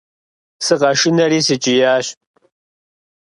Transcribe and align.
Сыкъэшынэри, 0.65 1.39
сыкӀиящ. 1.47 2.05